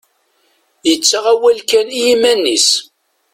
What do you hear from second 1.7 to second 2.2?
i